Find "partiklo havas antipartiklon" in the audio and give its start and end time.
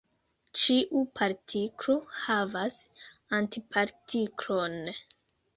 1.19-4.79